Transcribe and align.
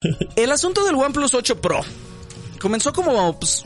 El 0.36 0.52
asunto 0.52 0.84
del 0.84 0.94
OnePlus 0.94 1.34
8 1.34 1.60
Pro 1.60 1.80
comenzó 2.60 2.92
como, 2.92 3.38
pues, 3.38 3.64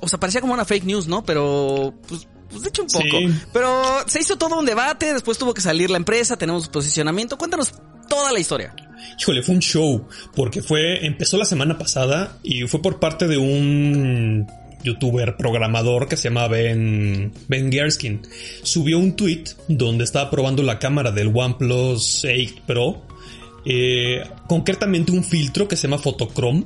o 0.00 0.08
sea, 0.08 0.18
parecía 0.18 0.40
como 0.40 0.54
una 0.54 0.64
fake 0.64 0.84
news, 0.84 1.06
¿no? 1.06 1.24
Pero, 1.24 1.94
pues, 2.08 2.26
pues 2.48 2.62
de 2.62 2.68
hecho 2.68 2.82
un 2.82 2.88
poco. 2.88 3.18
Sí. 3.18 3.34
Pero 3.52 3.82
se 4.06 4.20
hizo 4.20 4.36
todo 4.36 4.58
un 4.58 4.66
debate, 4.66 5.12
después 5.12 5.38
tuvo 5.38 5.54
que 5.54 5.60
salir 5.60 5.90
la 5.90 5.96
empresa, 5.96 6.36
tenemos 6.36 6.68
posicionamiento. 6.68 7.38
Cuéntanos 7.38 7.72
toda 8.08 8.32
la 8.32 8.40
historia. 8.40 8.74
Híjole, 9.18 9.42
fue 9.42 9.54
un 9.54 9.60
show, 9.60 10.06
porque 10.34 10.62
fue, 10.62 11.06
empezó 11.06 11.36
la 11.36 11.44
semana 11.44 11.78
pasada 11.78 12.38
y 12.42 12.66
fue 12.66 12.82
por 12.82 12.98
parte 12.98 13.28
de 13.28 13.38
un 13.38 14.46
youtuber 14.82 15.36
programador 15.36 16.08
que 16.08 16.16
se 16.16 16.24
llama 16.24 16.48
Ben, 16.48 17.32
ben 17.48 17.70
Gerskin. 17.70 18.22
Subió 18.62 18.98
un 18.98 19.14
tweet 19.14 19.44
donde 19.68 20.04
estaba 20.04 20.30
probando 20.30 20.62
la 20.62 20.78
cámara 20.78 21.12
del 21.12 21.30
OnePlus 21.34 22.24
8 22.24 22.62
Pro, 22.66 23.02
eh, 23.64 24.22
concretamente 24.46 25.12
un 25.12 25.24
filtro 25.24 25.68
que 25.68 25.76
se 25.76 25.86
llama 25.86 26.02
Photochrome, 26.02 26.64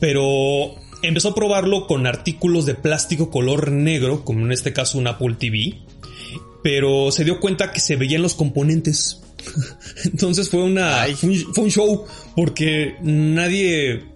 pero 0.00 0.74
empezó 1.02 1.30
a 1.30 1.34
probarlo 1.34 1.86
con 1.86 2.06
artículos 2.06 2.66
de 2.66 2.74
plástico 2.74 3.30
color 3.30 3.70
negro, 3.70 4.24
como 4.24 4.46
en 4.46 4.52
este 4.52 4.72
caso 4.72 4.98
un 4.98 5.06
Apple 5.06 5.36
TV, 5.38 5.78
pero 6.62 7.10
se 7.10 7.24
dio 7.24 7.40
cuenta 7.40 7.72
que 7.72 7.80
se 7.80 7.96
veían 7.96 8.22
los 8.22 8.34
componentes. 8.34 9.20
Entonces 10.04 10.48
fue 10.48 10.62
una 10.62 11.04
fue 11.16 11.30
un, 11.30 11.54
fue 11.54 11.64
un 11.64 11.70
show 11.70 12.04
porque 12.36 12.96
nadie 13.02 14.11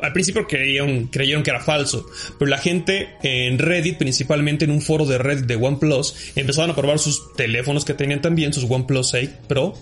al 0.00 0.12
principio 0.12 0.46
creyeron, 0.46 1.06
creyeron 1.06 1.42
que 1.42 1.50
era 1.50 1.60
falso, 1.60 2.06
pero 2.38 2.48
la 2.50 2.58
gente 2.58 3.10
en 3.22 3.58
Reddit, 3.58 3.98
principalmente 3.98 4.64
en 4.64 4.70
un 4.70 4.80
foro 4.80 5.06
de 5.06 5.18
Reddit 5.18 5.46
de 5.46 5.56
OnePlus, 5.56 6.32
empezaron 6.36 6.70
a 6.70 6.76
probar 6.76 6.98
sus 6.98 7.34
teléfonos 7.34 7.84
que 7.84 7.94
tenían 7.94 8.20
también, 8.20 8.52
sus 8.52 8.70
OnePlus 8.70 9.14
8 9.14 9.30
Pro, 9.48 9.74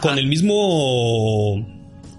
con 0.00 0.18
el 0.18 0.26
mismo 0.26 1.75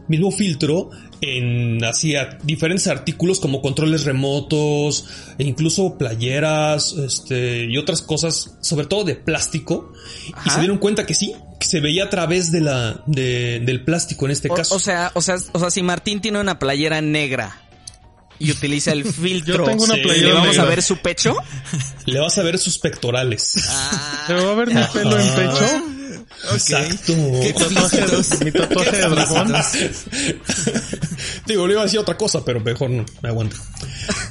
mismo 0.07 0.31
filtro 0.31 0.89
en 1.21 1.83
hacía 1.83 2.37
diferentes 2.43 2.87
artículos 2.87 3.39
como 3.39 3.61
controles 3.61 4.03
remotos 4.05 5.05
e 5.37 5.43
incluso 5.43 5.97
playeras 5.97 6.93
este 6.93 7.65
y 7.65 7.77
otras 7.77 8.01
cosas 8.01 8.55
sobre 8.61 8.85
todo 8.85 9.03
de 9.03 9.15
plástico. 9.15 9.91
Y 10.45 10.49
se 10.49 10.59
dieron 10.59 10.77
cuenta 10.77 11.05
que 11.05 11.13
sí 11.13 11.33
que 11.59 11.65
se 11.67 11.79
veía 11.79 12.05
a 12.05 12.09
través 12.09 12.51
de 12.51 12.61
la 12.61 13.01
de, 13.07 13.59
del 13.65 13.83
plástico 13.83 14.25
en 14.25 14.31
este 14.31 14.49
O, 14.51 14.53
caso. 14.53 14.75
o 14.75 14.79
sea, 14.79 15.11
o 15.15 15.21
sea, 15.21 15.37
o 15.53 15.59
sea, 15.59 15.69
si 15.71 15.81
Martín 15.81 16.21
tiene 16.21 16.39
una 16.39 16.59
playera 16.59 17.01
negra 17.01 17.61
y 18.39 18.51
utiliza 18.51 18.91
el 18.91 19.03
filtro, 19.11 19.57
Yo 19.57 19.63
tengo 19.63 19.83
una 19.85 19.95
Sí, 19.95 20.01
playera 20.01 20.27
¿le 20.27 20.33
vamos 20.33 20.49
negra. 20.49 20.63
a 20.63 20.65
ver 20.67 20.83
su 20.83 20.97
pecho? 20.97 21.35
le 22.05 22.19
vas 22.19 22.37
a 22.37 22.43
ver 22.43 22.59
sus 22.59 22.77
pectorales. 22.77 23.41
¿Se 24.27 24.33
va 24.33 24.51
a 24.51 24.55
ver 24.55 24.67
mi 24.67 24.81
pelo 24.93 25.19
en 25.19 25.27
pecho? 25.35 25.83
Exacto 26.53 27.13
Mi 27.15 27.53
tatuaje, 27.53 28.45
mi 28.45 28.51
tatuaje 28.51 28.97
de 28.97 29.09
dragón. 29.09 29.53
Digo, 31.45 31.67
le 31.67 31.73
iba 31.73 31.81
a 31.81 31.85
decir 31.85 31.99
otra 31.99 32.17
cosa, 32.17 32.43
pero 32.43 32.59
mejor 32.59 32.89
no, 32.89 33.05
me 33.21 33.29
aguanto. 33.29 33.55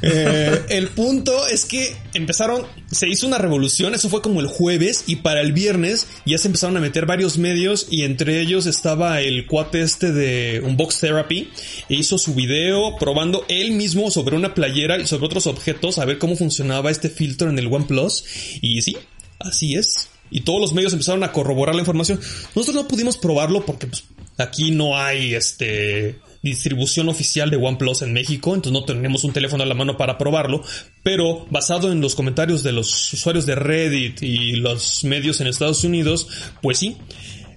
Eh, 0.03 0.65
el 0.69 0.89
punto 0.89 1.47
es 1.47 1.65
que 1.65 1.97
empezaron, 2.15 2.67
se 2.91 3.09
hizo 3.09 3.27
una 3.27 3.39
revolución, 3.39 3.95
eso 3.95 4.09
fue 4.09 4.23
como 4.23 4.41
el 4.41 4.47
jueves, 4.47 5.05
y 5.07 5.17
para 5.17 5.41
el 5.41 5.53
viernes 5.53 6.07
ya 6.25 6.39
se 6.39 6.49
empezaron 6.49 6.77
a 6.77 6.81
meter 6.81 7.07
varios 7.07 7.39
medios, 7.39 7.87
y 7.91 8.03
entre 8.03 8.41
ellos 8.41 8.67
estaba 8.67 9.21
el 9.21 9.47
cuate 9.47 9.83
este 9.83 10.13
de 10.13 10.61
Unbox 10.65 11.01
Therapy, 11.01 11.51
e 11.89 11.95
hizo 11.95 12.19
su 12.19 12.35
video 12.35 12.97
probando 12.99 13.45
él 13.49 13.73
mismo 13.73 14.11
sobre 14.11 14.37
una 14.37 14.55
playera 14.55 14.99
y 14.99 15.07
sobre 15.07 15.27
otros 15.27 15.47
objetos 15.47 15.99
a 15.99 16.05
ver 16.05 16.19
cómo 16.19 16.37
funcionaba 16.37 16.91
este 16.91 17.09
filtro 17.09 17.51
en 17.51 17.59
el 17.59 17.73
OnePlus, 17.73 18.25
y 18.61 18.83
sí, 18.83 18.97
así 19.39 19.75
es. 19.75 20.09
Y 20.31 20.41
todos 20.41 20.61
los 20.61 20.73
medios 20.73 20.93
empezaron 20.93 21.23
a 21.25 21.33
corroborar 21.33 21.75
la 21.75 21.83
información. 21.83 22.21
Nosotros 22.55 22.75
no 22.75 22.89
pudimos 22.89 23.17
probarlo 23.17 23.65
porque 23.65 23.87
pues, 23.87 24.05
aquí 24.39 24.71
no 24.71 24.99
hay 24.99 25.35
este 25.35 26.19
distribución 26.43 27.09
oficial 27.09 27.51
de 27.51 27.57
OnePlus 27.57 28.03
en 28.03 28.13
México, 28.13 28.55
entonces 28.55 28.73
no 28.73 28.85
tenemos 28.85 29.25
un 29.25 29.33
teléfono 29.33 29.65
a 29.65 29.67
la 29.67 29.75
mano 29.75 29.97
para 29.97 30.17
probarlo, 30.17 30.63
pero 31.03 31.45
basado 31.51 31.91
en 31.91 32.01
los 32.01 32.15
comentarios 32.15 32.63
de 32.63 32.73
los 32.73 33.13
usuarios 33.13 33.47
de 33.47 33.57
Reddit 33.57 34.23
y 34.23 34.53
los 34.53 35.03
medios 35.03 35.41
en 35.41 35.49
Estados 35.49 35.83
Unidos, 35.83 36.29
pues 36.63 36.79
sí. 36.79 36.97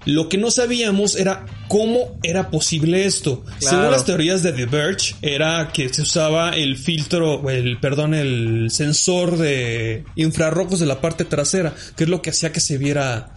Lo 0.05 0.29
que 0.29 0.37
no 0.37 0.49
sabíamos 0.49 1.15
era 1.15 1.45
cómo 1.67 2.17
era 2.23 2.49
posible 2.49 3.05
esto. 3.05 3.43
Según 3.59 3.91
las 3.91 4.05
teorías 4.05 4.43
de 4.43 4.53
The 4.53 4.65
Verge, 4.65 5.15
era 5.21 5.71
que 5.73 5.89
se 5.93 6.01
usaba 6.01 6.51
el 6.51 6.77
filtro, 6.77 7.49
el, 7.49 7.79
perdón, 7.79 8.13
el 8.13 8.69
sensor 8.71 9.37
de 9.37 10.05
infrarrojos 10.15 10.79
de 10.79 10.85
la 10.85 11.01
parte 11.01 11.25
trasera, 11.25 11.73
que 11.95 12.05
es 12.05 12.09
lo 12.09 12.21
que 12.21 12.29
hacía 12.29 12.51
que 12.51 12.59
se 12.59 12.77
viera 12.77 13.35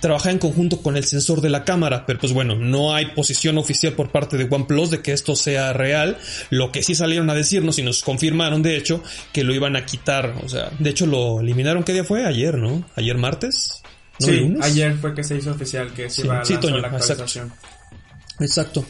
trabajar 0.00 0.32
en 0.32 0.38
conjunto 0.38 0.82
con 0.82 0.96
el 0.96 1.04
sensor 1.04 1.40
de 1.40 1.48
la 1.48 1.64
cámara, 1.64 2.04
pero 2.06 2.18
pues 2.18 2.32
bueno, 2.32 2.54
no 2.54 2.94
hay 2.94 3.06
posición 3.06 3.58
oficial 3.58 3.94
por 3.94 4.10
parte 4.10 4.36
de 4.36 4.46
OnePlus 4.48 4.90
de 4.90 5.02
que 5.02 5.12
esto 5.12 5.34
sea 5.36 5.72
real. 5.72 6.18
Lo 6.50 6.70
que 6.72 6.82
sí 6.82 6.94
salieron 6.94 7.30
a 7.30 7.34
decirnos 7.34 7.78
y 7.78 7.82
nos 7.82 8.02
confirmaron, 8.02 8.62
de 8.62 8.76
hecho, 8.76 9.02
que 9.32 9.44
lo 9.44 9.54
iban 9.54 9.76
a 9.76 9.86
quitar. 9.86 10.34
O 10.44 10.48
sea, 10.48 10.70
de 10.78 10.90
hecho 10.90 11.06
lo 11.06 11.40
eliminaron. 11.40 11.82
¿Qué 11.82 11.92
día 11.92 12.04
fue? 12.04 12.24
Ayer, 12.24 12.58
¿no? 12.58 12.84
Ayer 12.94 13.16
martes. 13.16 13.82
¿No, 14.20 14.26
Sí, 14.26 14.36
lunes? 14.40 14.64
ayer 14.64 14.96
fue 14.96 15.14
que 15.14 15.22
se 15.24 15.36
hizo 15.36 15.50
oficial 15.50 15.92
que 15.92 16.08
se 16.10 16.22
Sí, 16.22 16.26
iba 16.26 16.40
a 16.40 16.44
sí, 16.44 16.54
lanzar 16.54 16.70
Toño, 16.70 16.80
la 16.82 16.88
exacto. 16.88 17.12
actualización. 17.24 17.52
Exacto. 18.40 18.84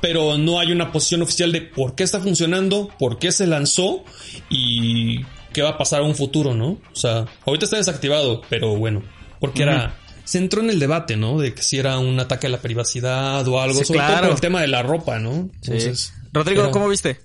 Pero 0.00 0.36
no 0.38 0.58
hay 0.60 0.72
una 0.72 0.92
posición 0.92 1.22
oficial 1.22 1.52
de 1.52 1.62
por 1.62 1.94
qué 1.94 2.04
está 2.04 2.20
funcionando, 2.20 2.88
por 2.98 3.18
qué 3.18 3.32
se 3.32 3.46
lanzó 3.46 4.04
y 4.50 5.24
qué 5.52 5.62
va 5.62 5.70
a 5.70 5.78
pasar 5.78 6.00
a 6.00 6.04
un 6.04 6.14
futuro, 6.14 6.54
¿no? 6.54 6.72
O 6.92 6.94
sea, 6.96 7.24
ahorita 7.46 7.64
está 7.64 7.76
desactivado, 7.78 8.42
pero 8.48 8.76
bueno, 8.76 9.02
porque 9.40 9.62
era... 9.62 9.96
Se 10.24 10.38
entró 10.38 10.60
en 10.60 10.70
el 10.70 10.80
debate, 10.80 11.16
¿no? 11.16 11.38
De 11.38 11.54
que 11.54 11.62
si 11.62 11.78
era 11.78 12.00
un 12.00 12.18
ataque 12.18 12.48
a 12.48 12.50
la 12.50 12.60
privacidad 12.60 13.46
o 13.46 13.60
algo, 13.60 13.78
Sí, 13.78 13.84
sobre 13.84 14.00
todo 14.00 14.20
por 14.22 14.30
el 14.30 14.40
tema 14.40 14.60
de 14.60 14.66
la 14.66 14.82
ropa, 14.82 15.20
¿no? 15.20 15.48
Entonces, 15.62 16.12
Rodrigo, 16.32 16.62
era- 16.62 16.72
¿cómo 16.72 16.88
viste? 16.88 17.20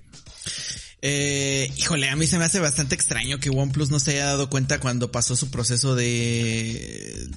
Eh, 1.04 1.68
híjole, 1.76 2.08
a 2.08 2.16
mí 2.16 2.28
se 2.28 2.38
me 2.38 2.44
hace 2.44 2.60
bastante 2.60 2.94
extraño 2.94 3.38
que 3.38 3.50
OnePlus 3.50 3.90
no 3.90 3.98
se 3.98 4.12
haya 4.12 4.26
dado 4.26 4.48
cuenta 4.48 4.78
cuando 4.78 5.10
pasó 5.10 5.34
su 5.34 5.50
proceso 5.50 5.96
de 5.96 7.28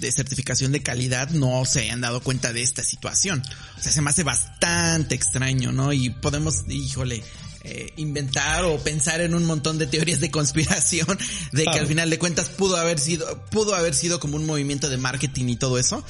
de 0.00 0.10
certificación 0.10 0.72
de 0.72 0.82
calidad 0.82 1.28
no 1.30 1.64
se 1.64 1.80
hayan 1.80 2.00
dado 2.00 2.22
cuenta 2.22 2.52
de 2.52 2.62
esta 2.62 2.82
situación. 2.82 3.42
O 3.78 3.82
sea, 3.82 3.92
se 3.92 4.00
me 4.00 4.10
hace 4.10 4.24
bastante 4.24 5.14
extraño, 5.14 5.72
¿no? 5.72 5.92
Y 5.92 6.10
podemos, 6.10 6.64
híjole, 6.68 7.22
eh, 7.62 7.92
inventar 7.96 8.64
o 8.64 8.78
pensar 8.78 9.20
en 9.20 9.34
un 9.34 9.44
montón 9.44 9.78
de 9.78 9.86
teorías 9.86 10.20
de 10.20 10.30
conspiración 10.30 11.06
de 11.52 11.64
que 11.64 11.78
al 11.78 11.86
final 11.86 12.10
de 12.10 12.18
cuentas 12.18 12.48
pudo 12.48 12.76
haber 12.76 12.98
sido, 12.98 13.42
pudo 13.50 13.74
haber 13.74 13.94
sido 13.94 14.20
como 14.20 14.36
un 14.36 14.46
movimiento 14.46 14.88
de 14.88 14.96
marketing 14.96 15.48
y 15.48 15.56
todo 15.56 15.78
eso. 15.78 16.04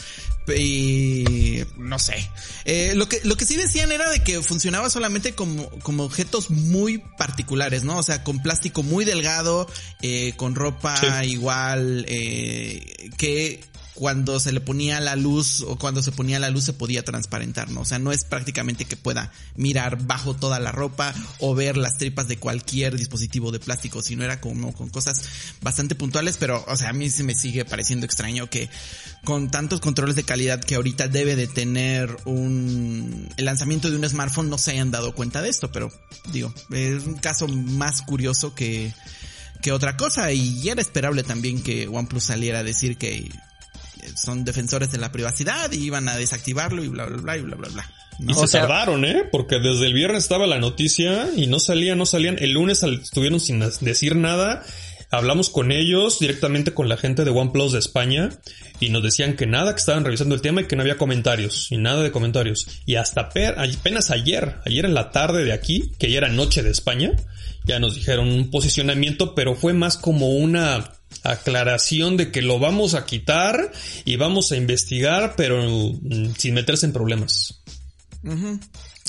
Y 0.57 1.63
no 1.77 1.99
sé. 1.99 2.29
Eh, 2.65 2.95
lo 2.97 3.09
que, 3.09 3.21
lo 3.25 3.37
que 3.37 3.45
sí 3.45 3.57
decían 3.57 3.93
era 3.93 4.11
de 4.11 4.25
que 4.25 4.43
funcionaba 4.43 4.91
solamente 4.91 5.35
como, 5.35 5.69
como 5.81 6.05
objetos 6.05 6.51
muy 6.51 6.99
particulares, 7.19 7.85
¿no? 7.85 7.99
O 7.99 8.03
sea, 8.03 8.25
con 8.25 8.41
plástico 8.43 8.83
muy 8.83 9.05
delgado, 9.05 9.69
eh, 10.03 10.33
con 10.37 10.55
ropa 10.55 10.97
Sí. 10.97 11.31
igual, 11.31 12.05
eh, 12.09 13.11
que 13.17 13.61
cuando 14.01 14.41
se 14.41 14.51
le 14.51 14.63
ponía 14.63 14.99
la 14.99 15.15
luz 15.15 15.61
o 15.61 15.77
cuando 15.77 16.03
se 16.03 16.11
ponía 16.11 16.39
la 16.39 16.49
luz 16.49 16.65
se 16.65 16.73
podía 16.73 17.05
transparentar, 17.05 17.71
¿no? 17.71 17.83
O 17.83 17.85
sea, 17.85 17.99
no 17.99 18.13
es 18.13 18.25
prácticamente 18.25 18.87
que 18.87 18.97
pueda 18.97 19.31
mirar 19.57 20.07
bajo 20.07 20.33
toda 20.33 20.59
la 20.59 20.73
ropa 20.73 21.13
o 21.39 21.55
ver 21.55 21.77
las 21.77 21.99
tripas 21.99 22.27
de 22.27 22.39
cualquier 22.39 22.97
dispositivo 22.97 23.53
de 23.53 23.61
plástico, 23.61 24.01
sino 24.01 24.25
era 24.25 24.41
como 24.41 24.73
con 24.73 24.89
cosas 24.89 25.23
bastante 25.61 25.97
puntuales, 25.97 26.39
pero, 26.39 26.65
o 26.67 26.77
sea, 26.77 26.89
a 26.89 26.93
mí 26.95 27.11
se 27.11 27.25
me 27.25 27.35
sigue 27.35 27.67
pareciendo 27.67 28.07
extraño 28.07 28.49
que 28.49 28.71
con 29.23 29.51
tantos 29.51 29.81
controles 29.81 30.17
de 30.17 30.23
calidad 30.23 30.65
que 30.65 30.77
ahorita 30.77 31.09
debe 31.09 31.37
de 31.37 31.47
tener 31.47 32.17
un, 32.25 33.29
el 33.37 33.45
lanzamiento 33.45 33.91
de 33.91 33.99
un 33.99 34.09
smartphone 34.09 34.49
no 34.49 34.57
se 34.57 34.71
hayan 34.71 34.91
dado 34.91 35.15
cuenta 35.15 35.43
de 35.43 35.51
esto, 35.51 35.73
pero 35.73 35.93
digo, 36.33 36.55
es 36.71 37.05
un 37.05 37.17
caso 37.17 37.49
más 37.49 38.01
curioso 38.01 38.55
que, 38.55 38.95
que 39.61 39.73
otra 39.73 39.99
cosa 39.99 40.33
y 40.33 40.67
era 40.71 40.81
esperable 40.81 41.23
también 41.23 41.63
que 41.63 41.87
OnePlus 41.87 42.25
saliera 42.25 42.61
a 42.61 42.65
decir 42.65 42.97
que 42.97 43.29
son 44.17 44.45
defensores 44.45 44.91
de 44.93 44.99
la 44.99 45.13
privacidad 45.13 45.71
y 45.73 45.77
iban 45.85 46.09
a 46.09 46.17
desactivarlo 46.17 46.83
y 46.85 46.89
bla 46.89 47.07
bla 47.07 47.17
bla 47.19 47.37
y 47.37 47.43
bla 47.43 47.57
bla 47.57 47.69
bla. 47.69 47.91
Y 48.21 48.35
se 48.35 48.41
O 48.41 48.47
sea- 48.47 48.61
tardaron, 48.63 49.05
¿eh? 49.05 49.25
Porque 49.31 49.59
desde 49.59 49.87
el 49.87 49.95
viernes 49.95 50.25
estaba 50.25 50.47
la 50.47 50.59
noticia 50.59 51.29
y 51.37 51.47
no 51.47 51.59
salían, 51.59 51.97
no 51.99 52.07
salían. 52.07 52.37
El 52.39 52.53
lunes 52.53 52.83
estuvieron 52.83 53.41
sin 53.41 53.61
decir 53.81 54.17
nada. 54.17 54.63
Hablamos 55.13 55.51
con 55.51 55.73
ellos, 55.73 56.21
directamente 56.21 56.73
con 56.73 56.89
la 56.89 56.97
gente 56.97 57.25
de 57.25 57.31
OnePlus 57.31 57.73
de 57.73 57.81
España, 57.81 58.29
y 58.79 58.91
nos 58.91 59.03
decían 59.03 59.35
que 59.35 59.45
nada, 59.47 59.75
que 59.75 59.81
estaban 59.81 60.05
revisando 60.05 60.37
el 60.37 60.41
tema 60.41 60.61
y 60.61 60.67
que 60.67 60.77
no 60.77 60.83
había 60.83 60.99
comentarios, 60.99 61.67
y 61.73 61.79
nada 61.79 62.01
de 62.03 62.13
comentarios. 62.13 62.69
Y 62.87 62.95
hasta 62.95 63.23
apenas 63.23 64.11
ayer, 64.13 64.59
ayer 64.65 64.85
en 64.85 64.95
la 64.95 65.11
tarde 65.11 65.43
de 65.45 65.53
aquí, 65.53 65.91
que 65.99 66.13
ya 66.13 66.19
era 66.19 66.29
noche 66.29 66.63
de 66.63 66.71
España, 66.71 67.11
ya 67.65 67.79
nos 67.79 67.95
dijeron 67.95 68.29
un 68.29 68.51
posicionamiento, 68.51 69.35
pero 69.35 69.55
fue 69.55 69.73
más 69.73 69.97
como 69.97 70.31
una 70.31 70.93
aclaración 71.23 72.17
de 72.17 72.31
que 72.31 72.43
lo 72.43 72.59
vamos 72.59 72.95
a 72.95 73.05
quitar 73.05 73.73
y 74.05 74.17
vamos 74.17 74.53
a 74.53 74.57
investigar, 74.57 75.35
pero 75.37 75.63
mm, 75.63 76.35
sin 76.37 76.55
meterse 76.55 76.87
en 76.87 76.93
problemas. 76.93 77.63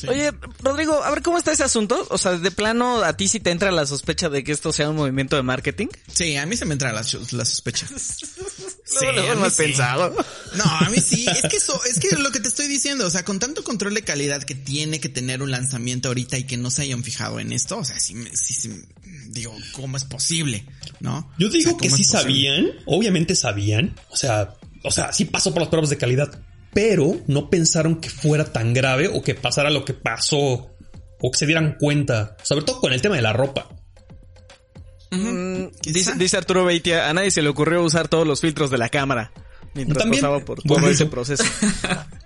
Oye, 0.07 0.31
Rodrigo, 0.59 1.03
a 1.03 1.09
ver 1.12 1.21
cómo 1.21 1.38
está 1.38 1.51
ese 1.51 1.63
asunto. 1.63 2.07
O 2.09 2.18
sea, 2.18 2.38
de 2.38 2.51
plano, 2.51 3.03
¿a 3.03 3.15
ti 3.15 3.27
sí 3.27 3.39
te 3.39 3.51
entra 3.51 3.71
la 3.71 3.86
sospecha 3.86 4.30
de 4.30 4.44
que 4.44 4.51
esto 4.51 4.71
sea 4.71 4.89
un 4.89 4.95
movimiento 4.95 5.36
de 5.36 5.44
marketing? 5.44 5.88
Sí, 6.12 6.36
a 6.36 6.45
mí 6.45 6.56
se 6.56 6.65
me 6.65 6.74
entra 6.74 6.92
la, 6.92 7.01
la 7.01 7.45
sospecha. 7.45 7.88
sí, 7.98 9.06
lo 9.15 9.36
mal 9.36 9.51
pensado. 9.51 10.15
No, 10.56 10.63
a 10.63 10.89
mí 10.89 11.00
sí. 11.00 11.25
Es 11.27 11.50
que 11.50 11.57
eso, 11.57 11.80
es 11.86 12.00
que 12.00 12.15
lo 12.18 12.31
que 12.31 12.39
te 12.39 12.48
estoy 12.48 12.68
diciendo, 12.68 13.06
o 13.06 13.09
sea, 13.09 13.24
con 13.25 13.39
tanto 13.39 13.63
control 13.63 13.94
de 13.94 14.03
calidad 14.03 14.44
que 14.44 14.56
tiene 14.56 15.00
que 15.00 15.09
tener 15.09 15.42
un 15.42 15.51
lanzamiento 15.51 16.09
ahorita 16.09 16.38
y 16.38 16.45
que 16.45 16.57
no 16.57 16.71
se 16.71 16.83
hayan 16.83 17.03
fijado 17.03 17.39
en 17.39 17.51
esto, 17.51 17.77
o 17.77 17.86
sea, 17.86 18.00
sí, 18.00 18.15
sí, 18.33 18.53
sí 18.53 18.83
digo, 19.31 19.56
¿cómo 19.74 19.98
es 19.98 20.03
posible? 20.03 20.65
¿No? 21.00 21.31
Yo 21.38 21.50
digo 21.50 21.77
que 21.77 21.89
sí 21.89 22.03
sabían, 22.03 22.68
obviamente 22.86 23.36
sabían, 23.36 23.95
o 24.09 24.15
sea, 24.15 24.56
o 24.83 24.92
sea, 24.92 25.13
sí 25.13 25.25
pasó 25.25 25.51
por 25.53 25.62
las 25.62 25.69
pruebas 25.69 25.89
de 25.89 25.98
calidad, 25.98 26.42
pero 26.73 27.18
no 27.27 27.50
pensaron 27.50 28.00
que 28.00 28.09
fuera 28.09 28.45
tan 28.45 28.73
grave 28.73 29.07
o 29.07 29.21
que 29.21 29.35
pasara 29.35 29.69
lo 29.69 29.85
que 29.85 29.94
pasó 29.94 30.71
o 31.23 31.31
que 31.31 31.38
se 31.38 31.45
dieran 31.45 31.77
cuenta, 31.79 32.35
sobre 32.44 32.65
todo 32.65 32.79
con 32.79 32.94
el 32.94 33.01
tema 33.01 33.15
de 33.15 33.21
la 33.21 33.33
ropa. 33.33 33.69
Mm, 35.12 35.65
dice, 35.83 36.38
Arturo 36.38 36.63
Beitia, 36.65 37.09
a 37.09 37.13
nadie 37.13 37.31
se 37.31 37.41
le 37.41 37.50
ocurrió 37.50 37.83
usar 37.83 38.07
todos 38.07 38.25
los 38.25 38.39
filtros 38.39 38.71
de 38.71 38.77
la 38.77 38.89
cámara 38.89 39.31
mientras 39.73 40.06
pasaba 40.06 40.39
por 40.39 40.62
todo 40.62 40.89
ese 40.89 41.06
proceso. 41.07 41.44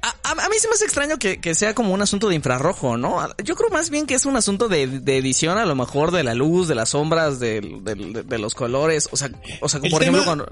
a, 0.01 0.49
mí 0.49 0.55
se 0.59 0.67
me 0.67 0.73
hace 0.73 0.85
extraño 0.85 1.17
que, 1.17 1.55
sea 1.55 1.73
como 1.73 1.93
un 1.93 2.01
asunto 2.01 2.29
de 2.29 2.35
infrarrojo, 2.35 2.97
¿no? 2.97 3.27
Yo 3.43 3.55
creo 3.55 3.69
más 3.69 3.89
bien 3.89 4.05
que 4.05 4.15
es 4.15 4.25
un 4.25 4.35
asunto 4.35 4.67
de, 4.67 4.83
edición, 4.83 5.57
a 5.57 5.65
lo 5.65 5.75
mejor 5.75 6.11
de 6.11 6.23
la 6.23 6.33
luz, 6.33 6.67
de 6.67 6.75
las 6.75 6.89
sombras, 6.89 7.39
de, 7.39 7.61
los 8.37 8.55
colores. 8.55 9.09
O 9.11 9.17
sea, 9.17 9.31
o 9.61 9.69
sea 9.69 9.79
por 9.79 10.01
ejemplo, 10.01 10.23
cuando... 10.23 10.51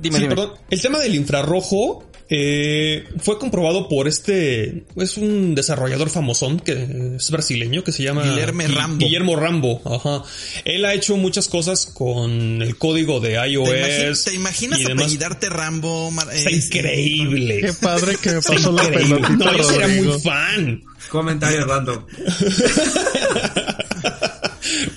Dime, 0.00 0.18
dime. 0.18 0.34
Perdón. 0.34 0.52
El 0.70 0.80
tema 0.80 0.98
del 0.98 1.14
infrarrojo 1.14 2.09
eh, 2.32 3.08
fue 3.18 3.40
comprobado 3.40 3.88
por 3.88 4.06
este, 4.06 4.84
es 4.94 5.16
un 5.16 5.56
desarrollador 5.56 6.10
famosón 6.10 6.60
que 6.60 7.16
es 7.16 7.30
brasileño 7.32 7.82
que 7.82 7.90
se 7.90 8.04
llama 8.04 8.22
Guillermo 8.22 8.62
Rambo. 8.68 8.98
Guillermo 9.04 9.36
Rambo, 9.36 9.82
ajá. 9.84 10.22
Él 10.64 10.84
ha 10.84 10.94
hecho 10.94 11.16
muchas 11.16 11.48
cosas 11.48 11.86
con 11.86 12.62
el 12.62 12.76
código 12.78 13.18
de 13.18 13.34
iOS. 13.48 14.24
¿Te, 14.24 14.34
imaginas 14.34 14.80
apellidarte 14.84 15.48
Rambo? 15.48 16.12
Está 16.32 16.52
increíble. 16.52 17.62
Qué 17.62 17.72
padre 17.72 18.16
que 18.22 18.30
me 18.30 18.42
pasó 18.42 18.70
la 18.70 18.84
pelotita. 18.84 19.44
No, 19.44 19.56
yo 19.56 19.64
sería 19.64 19.88
muy 19.88 20.20
fan. 20.20 20.82
Comentario 21.08 21.64
random. 21.64 22.04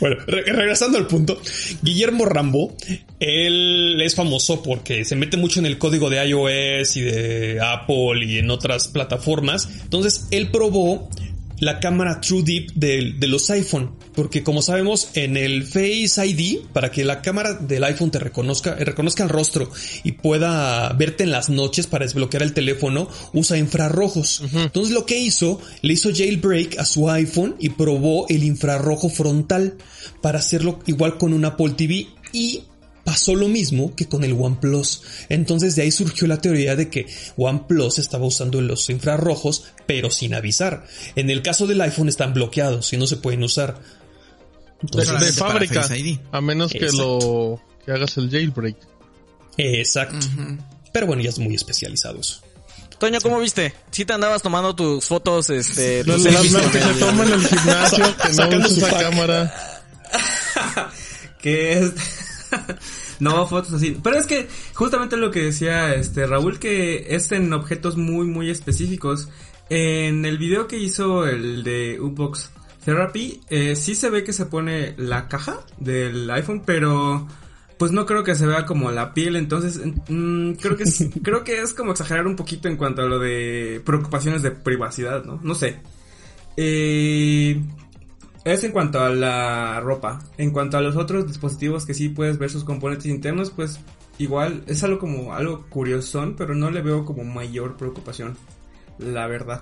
Bueno, 0.04 0.18
regresando 0.28 0.98
al 0.98 1.08
punto, 1.08 1.40
Guillermo 1.82 2.26
Rambo, 2.26 2.76
él 3.22 4.02
es 4.02 4.16
famoso 4.16 4.62
porque 4.62 5.06
se 5.06 5.16
mete 5.16 5.38
mucho 5.38 5.62
en 5.62 5.66
el 5.66 5.78
código 5.78 6.10
de 6.10 6.28
iOS 6.28 6.98
y 6.98 7.02
de 7.04 7.62
Apple 7.62 8.26
y 8.26 8.40
en 8.40 8.52
otras 8.52 8.90
plataformas. 8.90 9.70
Entonces, 9.82 10.28
él 10.32 10.52
probó 10.52 11.08
la 11.60 11.80
cámara 11.80 12.22
True 12.22 12.44
Deep 12.44 12.74
de, 12.74 13.16
los 13.28 13.50
iPhone. 13.50 13.92
Porque 14.14 14.44
como 14.44 14.62
sabemos, 14.62 15.10
en 15.16 15.38
el 15.38 15.64
Face 15.64 16.26
ID, 16.26 16.60
para 16.72 16.92
que 16.92 17.04
la 17.04 17.22
cámara 17.22 17.54
del 17.54 17.84
iPhone 17.84 18.12
te 18.12 18.20
reconozca, 18.20 18.76
reconozca 18.76 19.24
el 19.24 19.30
rostro 19.30 19.70
y 20.04 20.14
pueda 20.14 20.92
verte 20.94 21.24
en 21.24 21.32
las 21.32 21.50
noches 21.50 21.88
para 21.88 22.06
desbloquear 22.06 22.44
el 22.44 22.54
teléfono, 22.54 23.08
usa 23.34 23.58
infrarrojos. 23.58 24.44
Entonces 24.54 24.94
lo 24.94 25.06
que 25.06 25.18
hizo, 25.18 25.60
le 25.82 25.94
hizo 25.94 26.10
jailbreak 26.14 26.78
a 26.80 26.86
su 26.86 27.10
iPhone 27.10 27.56
y 27.60 27.70
probó 27.70 28.28
el 28.30 28.44
infrarrojo 28.44 29.10
frontal 29.10 29.78
para 30.22 30.40
hacerlo 30.40 30.80
igual 30.86 31.18
con 31.18 31.34
un 31.34 31.46
Apple 31.46 31.72
TV 31.72 32.08
y 32.32 32.64
pasó 33.04 33.36
lo 33.36 33.48
mismo 33.48 33.96
que 33.96 34.08
con 34.08 34.24
el 34.24 34.34
OnePlus. 34.34 35.04
Entonces 35.30 35.76
de 35.76 35.84
ahí 35.84 35.92
surgió 35.92 36.28
la 36.28 36.42
teoría 36.42 36.76
de 36.76 36.90
que 36.90 37.08
OnePlus 37.38 38.00
estaba 38.00 38.26
usando 38.26 38.62
los 38.62 38.90
infrarrojos, 38.90 39.66
pero 39.86 40.10
sin 40.10 40.34
avisar. 40.34 40.86
En 41.16 41.30
el 41.30 41.42
caso 41.42 41.68
del 41.68 41.82
iPhone 41.82 42.10
están 42.10 42.34
bloqueados 42.34 42.94
y 42.94 42.98
no 42.98 43.08
se 43.08 43.18
pueden 43.18 43.44
usar. 43.44 43.80
de, 44.82 45.34
fábrica, 45.34 45.88
a 46.32 46.42
menos 46.42 46.72
que 46.72 46.92
lo 46.92 47.62
que 47.86 47.92
hagas 47.92 48.18
el 48.18 48.30
jailbreak. 48.30 48.78
Exacto. 49.58 50.26
Pero 50.92 51.08
bueno, 51.08 51.22
ya 51.22 51.30
es 51.30 51.40
muy 51.40 51.56
especializado 51.56 52.20
eso. 52.20 52.42
Toño, 53.00 53.20
¿cómo 53.22 53.40
viste? 53.40 53.74
Si 53.92 54.06
te 54.06 54.14
andabas 54.14 54.42
tomando 54.42 54.76
tus 54.76 55.06
fotos, 55.06 55.50
este... 55.50 56.04
Tus 56.06 56.24
las, 56.24 56.42
que 56.72 56.80
se 56.80 56.94
toman 56.94 57.28
en 57.28 57.34
el 57.34 57.48
gimnasio, 57.48 58.16
que 58.18 58.58
no 58.58 58.66
usas 58.66 58.92
la 58.92 59.00
cámara. 59.00 59.84
que 61.42 61.80
es... 61.80 61.92
no, 63.20 63.48
fotos 63.48 63.74
así. 63.74 63.98
Pero 64.04 64.18
es 64.18 64.26
que 64.26 64.48
justamente 64.74 65.18
lo 65.18 65.32
que 65.32 65.44
decía 65.44 65.94
este 65.96 66.26
Raúl, 66.28 66.60
que 66.60 67.16
es 67.16 67.32
en 67.32 67.52
objetos 67.54 67.98
muy, 67.98 68.26
muy 68.26 68.50
específicos. 68.50 69.30
En 69.70 70.26
el 70.26 70.38
video 70.38 70.68
que 70.68 70.78
hizo 70.78 71.26
el 71.26 71.64
de 71.64 72.00
Unbox 72.00 72.52
Therapy, 72.84 73.42
eh, 73.50 73.76
sí 73.76 73.96
se 73.96 74.10
ve 74.10 74.24
que 74.24 74.34
se 74.34 74.46
pone 74.46 74.94
la 74.98 75.28
caja 75.28 75.62
del 75.80 76.30
iPhone, 76.30 76.64
pero 76.66 77.28
pues 77.78 77.92
no 77.92 78.06
creo 78.06 78.24
que 78.24 78.36
se 78.36 78.46
vea 78.46 78.66
como 78.66 78.92
la 78.92 79.14
piel, 79.14 79.36
entonces 79.36 79.82
mm, 80.08 80.54
creo 80.54 80.78
que 80.78 80.84
es, 80.84 81.06
creo 81.24 81.44
que 81.44 81.62
es 81.62 81.74
como 81.74 81.92
exagerar 81.92 82.28
un 82.28 82.36
poquito 82.36 82.68
en 82.68 82.78
cuanto 82.78 83.02
a 83.02 83.06
lo 83.06 83.20
de 83.20 83.82
preocupaciones 83.86 84.42
de 84.42 84.52
privacidad, 84.52 85.24
¿no? 85.24 85.40
No 85.44 85.56
sé. 85.56 85.80
Eh, 86.56 87.62
es 88.46 88.64
en 88.64 88.72
cuanto 88.72 89.00
a 89.00 89.10
la 89.10 89.80
ropa. 89.80 90.20
En 90.38 90.52
cuanto 90.52 90.78
a 90.78 90.82
los 90.82 90.96
otros 90.96 91.28
dispositivos 91.28 91.86
que 91.86 91.94
sí 91.94 92.10
puedes 92.10 92.38
ver 92.38 92.50
sus 92.50 92.64
componentes 92.64 93.06
internos, 93.06 93.52
pues 93.52 93.80
igual 94.18 94.64
es 94.68 94.84
algo 94.84 95.00
como 95.00 95.34
algo 95.34 95.66
curiosón, 95.70 96.36
pero 96.38 96.54
no 96.54 96.70
le 96.72 96.82
veo 96.82 97.06
como 97.06 97.24
mayor 97.24 97.78
preocupación. 97.78 98.38
La 98.98 99.28
verdad. 99.28 99.62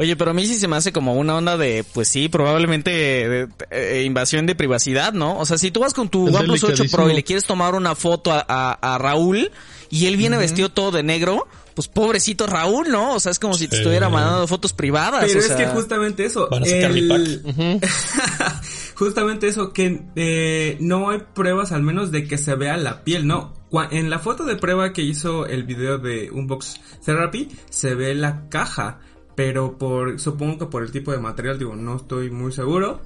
Oye, 0.00 0.16
pero 0.16 0.30
a 0.30 0.34
mí 0.34 0.46
sí 0.46 0.54
se 0.54 0.66
me 0.66 0.76
hace 0.76 0.92
como 0.92 1.12
una 1.12 1.36
onda 1.36 1.58
de, 1.58 1.84
pues 1.92 2.08
sí, 2.08 2.30
probablemente 2.30 3.46
eh, 3.70 4.02
invasión 4.06 4.46
de 4.46 4.54
privacidad, 4.54 5.12
¿no? 5.12 5.38
O 5.38 5.44
sea, 5.44 5.58
si 5.58 5.70
tú 5.70 5.80
vas 5.80 5.92
con 5.92 6.08
tu 6.08 6.34
OnePlus 6.34 6.64
8 6.64 6.84
Pro 6.90 7.10
y 7.10 7.14
le 7.14 7.22
quieres 7.22 7.44
tomar 7.44 7.74
una 7.74 7.94
foto 7.94 8.32
a, 8.32 8.98
Raúl 8.98 9.50
y 9.90 10.06
él 10.06 10.16
viene 10.16 10.38
vestido 10.38 10.70
todo 10.70 10.90
de 10.90 11.02
negro, 11.02 11.46
pues 11.74 11.86
pobrecito 11.86 12.46
Raúl, 12.46 12.88
¿no? 12.88 13.12
O 13.12 13.20
sea, 13.20 13.30
es 13.30 13.38
como 13.38 13.52
si 13.52 13.68
te 13.68 13.76
estuviera 13.76 14.08
mandando 14.08 14.46
fotos 14.46 14.72
privadas. 14.72 15.22
Pero 15.26 15.38
es 15.38 15.52
que 15.52 15.66
justamente 15.66 16.24
eso. 16.24 16.48
Van 16.50 16.62
a 16.62 16.66
sacar 16.66 16.92
justamente 18.94 19.48
eso, 19.48 19.74
que 19.74 20.00
eh, 20.16 20.78
no 20.80 21.10
hay 21.10 21.18
pruebas 21.34 21.72
al 21.72 21.82
menos 21.82 22.10
de 22.10 22.26
que 22.26 22.38
se 22.38 22.54
vea 22.54 22.78
la 22.78 23.04
piel, 23.04 23.26
¿no? 23.26 23.52
En 23.90 24.08
la 24.08 24.18
foto 24.18 24.44
de 24.44 24.56
prueba 24.56 24.94
que 24.94 25.02
hizo 25.02 25.44
el 25.44 25.64
video 25.64 25.98
de 25.98 26.30
Unbox 26.30 26.80
Therapy, 27.04 27.50
se 27.68 27.94
ve 27.94 28.14
la 28.14 28.48
caja. 28.48 29.00
Pero 29.40 29.78
por, 29.78 30.20
supongo 30.20 30.58
que 30.58 30.66
por 30.66 30.82
el 30.82 30.92
tipo 30.92 31.12
de 31.12 31.18
material, 31.18 31.58
digo, 31.58 31.74
no 31.74 31.96
estoy 31.96 32.30
muy 32.30 32.52
seguro. 32.52 33.00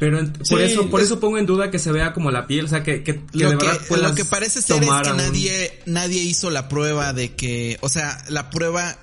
Pero 0.00 0.18
por 0.50 0.60
eso, 0.60 0.90
por 0.90 1.00
eso 1.00 1.20
pongo 1.20 1.38
en 1.38 1.46
duda 1.46 1.70
que 1.70 1.78
se 1.78 1.92
vea 1.92 2.12
como 2.12 2.32
la 2.32 2.48
piel, 2.48 2.64
o 2.64 2.68
sea, 2.68 2.82
que, 2.82 3.04
que, 3.04 3.20
lo 3.32 3.50
de 3.50 3.56
verdad 3.56 3.78
que, 3.78 3.96
Lo 3.96 4.12
que 4.16 4.24
parece 4.24 4.60
ser 4.60 4.82
es 4.82 4.90
que 4.90 5.12
nadie, 5.12 5.78
nadie 5.86 6.20
hizo 6.20 6.50
la 6.50 6.68
prueba 6.68 7.12
de 7.12 7.36
que, 7.36 7.78
o 7.80 7.88
sea, 7.88 8.20
la 8.28 8.50
prueba 8.50 8.98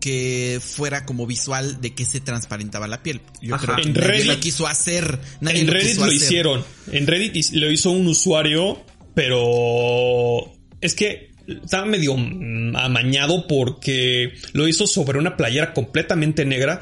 que 0.00 0.60
fuera 0.64 1.04
como 1.04 1.26
visual 1.26 1.80
de 1.80 1.92
que 1.92 2.04
se 2.04 2.20
transparentaba 2.20 2.86
la 2.86 3.02
piel. 3.02 3.20
Yo 3.40 3.56
creo 3.56 3.74
que 3.74 3.82
en 3.82 3.94
nadie 3.94 4.06
Reddit, 4.06 4.26
lo 4.26 4.38
quiso 4.38 4.68
hacer. 4.68 5.18
Nadie 5.40 5.62
en 5.62 5.66
Reddit 5.66 5.96
lo, 5.98 6.12
hicieron. 6.12 6.64
En 6.92 7.08
Reddit 7.08 7.50
lo 7.54 7.68
hizo 7.68 7.90
un 7.90 8.06
usuario, 8.06 8.80
pero 9.16 10.52
es 10.80 10.94
que 10.94 11.31
estaba 11.46 11.84
medio 11.86 12.14
amañado 12.14 13.46
porque 13.46 14.32
lo 14.52 14.68
hizo 14.68 14.86
sobre 14.86 15.18
una 15.18 15.36
playera 15.36 15.72
completamente 15.72 16.44
negra 16.44 16.80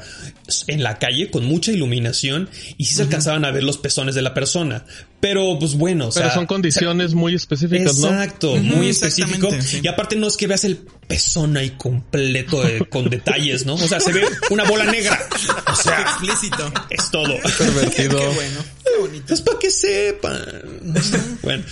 en 0.67 0.83
la 0.83 0.99
calle 0.99 1.29
con 1.31 1.45
mucha 1.45 1.71
iluminación 1.71 2.49
y 2.77 2.85
sí 2.85 2.95
se 2.95 3.03
alcanzaban 3.03 3.45
a 3.45 3.51
ver 3.51 3.63
los 3.63 3.77
pezones 3.77 4.15
de 4.15 4.21
la 4.21 4.33
persona. 4.33 4.85
Pero 5.21 5.57
pues 5.59 5.75
bueno, 5.75 6.07
o 6.07 6.11
Pero 6.11 6.31
son 6.31 6.47
condiciones 6.47 7.13
muy 7.13 7.35
específicas, 7.35 7.99
¿no? 7.99 8.07
Exacto, 8.07 8.55
muy 8.57 8.89
específico. 8.89 9.49
Y 9.81 9.87
aparte 9.87 10.15
no 10.15 10.27
es 10.27 10.35
que 10.35 10.47
veas 10.47 10.63
el 10.63 10.77
pezón 11.07 11.55
ahí 11.57 11.71
completo 11.71 12.59
con 12.89 13.07
detalles, 13.09 13.65
¿no? 13.65 13.75
O 13.75 13.87
sea, 13.87 13.99
se 13.99 14.11
ve 14.11 14.23
una 14.49 14.63
bola 14.63 14.85
negra. 14.85 15.19
O 15.71 15.75
sea, 15.75 16.01
explícito. 16.01 16.73
Es 16.89 17.11
todo. 17.11 17.37
Pervertido. 17.57 18.17
Qué 18.17 18.25
bueno. 18.25 18.59
bonito. 18.99 19.33
Es 19.33 19.41
para 19.41 19.59
que 19.59 19.69
sepan. 19.69 20.41
bueno, 21.43 21.63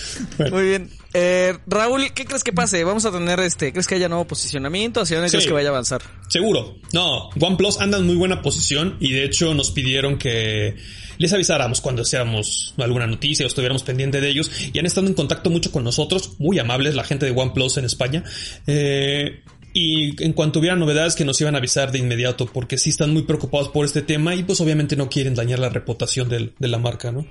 Muy 0.52 0.64
bien. 0.64 0.90
Eh, 1.14 1.58
Raúl, 1.66 2.14
¿qué 2.14 2.26
crees 2.26 2.44
que 2.44 2.54
pase? 2.54 2.84
Vamos 2.84 3.06
a 3.06 3.12
tener 3.12 3.40
este, 3.40 3.72
¿crees 3.72 3.88
que 3.88 3.96
haya 3.96 4.10
nuevo 4.10 4.26
posicionamiento? 4.26 5.02
¿Hacia 5.02 5.18
dónde 5.18 5.32
crees 5.32 5.48
que 5.48 5.54
vaya 5.54 5.70
a 5.70 5.72
avanzar? 5.72 6.02
Seguro. 6.28 6.78
No, 6.94 7.30
OnePlus 7.40 7.82
anda 7.82 7.98
en 7.98 8.06
muy 8.06 8.16
buena 8.16 8.44
posición 8.44 8.96
y 9.00 9.14
de 9.14 9.26
hecho 9.26 9.56
nos 9.56 9.72
pidieron 9.72 10.20
que 10.20 10.76
les 11.18 11.34
avisáramos 11.34 11.82
cuando 11.82 12.04
hiciéramos 12.04 12.74
alguna 12.78 13.08
noticia 13.08 13.39
o 13.44 13.48
estuviéramos 13.48 13.84
pendientes 13.84 14.22
de 14.22 14.30
ellos 14.30 14.52
y 14.74 14.80
han 14.80 14.86
estado 14.86 15.08
en 15.08 15.14
contacto 15.14 15.50
mucho 15.50 15.72
con 15.72 15.84
nosotros, 15.84 16.34
muy 16.40 16.60
amables 16.60 16.96
la 16.96 17.04
gente 17.04 17.26
de 17.26 17.32
OnePlus 17.32 17.78
en 17.78 17.86
España. 17.86 18.24
Eh, 18.68 19.42
y 19.72 20.24
en 20.24 20.34
cuanto 20.34 20.60
hubiera 20.60 20.76
novedades 20.76 21.16
que 21.16 21.26
nos 21.26 21.40
iban 21.42 21.54
a 21.56 21.60
avisar 21.60 21.92
de 21.92 22.00
inmediato 22.00 22.48
porque 22.48 22.78
sí 22.78 22.90
están 22.90 23.14
muy 23.14 23.24
preocupados 23.24 23.70
por 23.70 23.86
este 23.86 24.02
tema 24.02 24.34
y 24.34 24.44
pues 24.44 24.60
obviamente 24.62 24.96
no 24.96 25.10
quieren 25.10 25.36
dañar 25.36 25.60
la 25.60 25.70
reputación 25.70 26.28
de 26.28 26.68
la 26.68 26.78
marca, 26.80 27.12
¿no? 27.12 27.28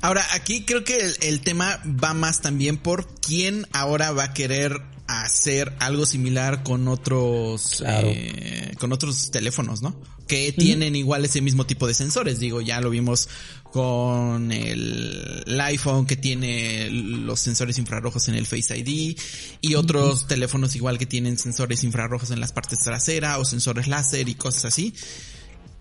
Ahora, 0.00 0.24
aquí 0.32 0.64
creo 0.64 0.84
que 0.84 0.98
el, 1.20 1.40
tema 1.40 1.80
va 1.86 2.14
más 2.14 2.40
también 2.40 2.76
por 2.76 3.06
quién 3.20 3.66
ahora 3.72 4.12
va 4.12 4.24
a 4.24 4.34
querer 4.34 4.80
hacer 5.22 5.72
algo 5.78 6.04
similar 6.04 6.62
con 6.62 6.88
otros 6.88 7.82
eh, 7.86 8.74
con 8.78 8.92
otros 8.92 9.30
teléfonos, 9.30 9.82
¿no? 9.82 9.96
Que 10.26 10.52
tienen 10.52 10.96
igual 10.96 11.24
ese 11.24 11.40
mismo 11.40 11.66
tipo 11.66 11.86
de 11.86 11.94
sensores. 11.94 12.40
Digo, 12.40 12.60
ya 12.60 12.80
lo 12.80 12.90
vimos 12.90 13.28
con 13.72 14.50
el, 14.50 15.60
iPhone 15.60 16.06
que 16.06 16.16
tiene 16.16 16.90
los 16.90 17.40
sensores 17.40 17.78
infrarrojos 17.78 18.28
en 18.28 18.34
el 18.34 18.46
Face 18.46 18.76
ID 18.76 19.18
y 19.60 19.74
otros 19.74 20.26
teléfonos 20.26 20.74
igual 20.76 20.98
que 20.98 21.06
tienen 21.06 21.38
sensores 21.38 21.84
infrarrojos 21.84 22.30
en 22.30 22.40
las 22.40 22.52
partes 22.52 22.80
traseras 22.80 23.38
o 23.38 23.44
sensores 23.44 23.88
láser 23.88 24.28
y 24.28 24.34
cosas 24.34 24.66
así. 24.66 24.94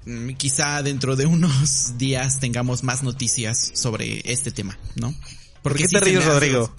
Mm, 0.05 0.31
quizá 0.31 0.81
dentro 0.83 1.15
de 1.15 1.25
unos 1.25 1.93
días 1.97 2.39
tengamos 2.39 2.83
más 2.83 3.03
noticias 3.03 3.71
sobre 3.73 4.21
este 4.31 4.51
tema, 4.51 4.77
¿no? 4.95 5.13
¿Por 5.61 5.75
qué 5.75 5.87
te 5.87 5.99
ríes, 5.99 6.25
Rodrigo? 6.25 6.73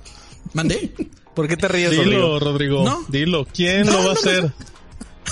¿Mandé? 0.55 0.93
¿Por 1.35 1.49
qué 1.49 1.57
te 1.57 1.69
ríes, 1.69 1.91
Dilo, 1.91 2.39
Rodrigo? 2.39 2.85
¿No? 2.85 3.05
Dilo, 3.09 3.47
¿quién 3.47 3.87
lo 3.87 4.05
va 4.05 4.11
a 4.11 4.15
hacer? 4.15 4.53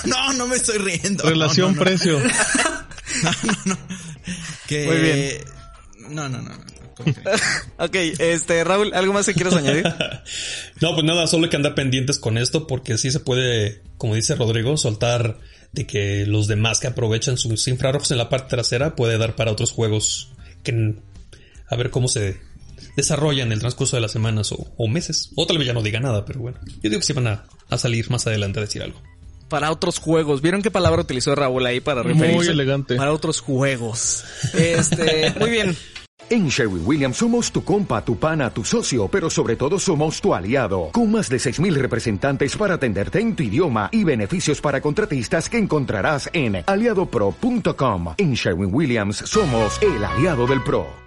No, 0.07 0.33
no 0.33 0.47
me 0.47 0.57
estoy 0.57 0.79
riendo. 0.79 1.25
Relación 1.25 1.75
precio. 1.75 2.19
no, 2.21 3.31
no, 3.43 3.53
no. 3.67 3.79
Muy 4.87 4.97
bien. 4.97 5.45
No, 6.09 6.29
no, 6.29 6.41
no. 6.41 6.53
ok, 7.79 7.95
este, 8.19 8.65
Raúl, 8.65 8.93
¿algo 8.95 9.13
más 9.13 9.27
que 9.27 9.35
quieras 9.35 9.55
añadir? 9.55 9.85
no, 10.81 10.95
pues 10.95 11.05
nada, 11.05 11.27
solo 11.27 11.45
hay 11.45 11.51
que 11.51 11.57
andar 11.57 11.75
pendientes 11.75 12.19
con 12.19 12.39
esto 12.39 12.67
porque 12.67 12.99
sí 12.99 13.11
se 13.11 13.21
puede, 13.21 13.83
como 13.97 14.15
dice 14.15 14.35
Rodrigo, 14.35 14.77
soltar 14.77 15.39
de 15.73 15.87
que 15.87 16.27
los 16.27 16.47
demás 16.47 16.81
que 16.81 16.89
aprovechan 16.89 17.37
sus 17.37 17.69
infrarrojos 17.69 18.11
en 18.11 18.19
la 18.19 18.29
parte 18.29 18.51
trasera 18.51 18.97
puede 18.97 19.19
dar 19.19 19.37
para 19.37 19.53
otros 19.53 19.71
juegos 19.71 20.31
que 20.63 20.95
a 21.69 21.77
ver 21.77 21.91
cómo 21.91 22.09
se 22.09 22.41
desarrollan 22.97 23.49
en 23.49 23.53
el 23.53 23.61
transcurso 23.61 23.97
de 23.97 24.03
las 24.03 24.13
semanas 24.13 24.53
o, 24.53 24.89
meses. 24.89 25.31
O 25.37 25.47
tal 25.47 25.59
vez 25.59 25.67
ya 25.67 25.73
no 25.73 25.83
diga 25.83 26.01
nada, 26.01 26.25
pero 26.25 26.41
bueno. 26.41 26.59
Yo 26.83 26.91
digo 26.91 27.01
que 27.01 27.07
sí 27.07 27.13
van 27.13 27.27
a, 27.27 27.45
a 27.69 27.79
salir 27.79 28.11
más 28.11 28.27
adelante 28.27 28.59
a 28.59 28.63
decir 28.63 28.83
algo 28.83 29.01
para 29.51 29.71
otros 29.71 29.99
juegos. 29.99 30.41
¿Vieron 30.41 30.63
qué 30.63 30.71
palabra 30.71 31.03
utilizó 31.03 31.35
Raúl 31.35 31.67
ahí 31.67 31.81
para 31.81 32.03
referirse? 32.03 32.37
Muy 32.37 32.47
elegante. 32.47 32.95
Para 32.95 33.13
otros 33.13 33.41
juegos. 33.41 34.25
Este, 34.55 35.35
muy 35.39 35.51
bien. 35.51 35.77
En 36.31 36.49
Sherwin 36.49 36.87
Williams 36.87 37.17
somos 37.17 37.51
tu 37.51 37.65
compa, 37.65 38.05
tu 38.05 38.17
pana, 38.17 38.51
tu 38.51 38.65
socio, 38.65 39.09
pero 39.09 39.29
sobre 39.29 39.57
todo 39.57 39.81
somos 39.81 40.21
tu 40.21 40.33
aliado, 40.33 40.91
con 40.93 41.11
más 41.11 41.29
de 41.29 41.39
6.000 41.39 41.75
representantes 41.75 42.57
para 42.57 42.75
atenderte 42.75 43.19
en 43.19 43.35
tu 43.35 43.43
idioma 43.43 43.89
y 43.91 44.05
beneficios 44.05 44.61
para 44.61 44.81
contratistas 44.81 45.49
que 45.49 45.59
encontrarás 45.59 46.31
en 46.33 46.63
aliadopro.com. 46.65 48.15
En 48.17 48.35
Sherwin 48.35 48.73
Williams 48.73 49.17
somos 49.27 49.83
el 49.83 50.05
aliado 50.05 50.47
del 50.47 50.63
PRO. 50.63 50.87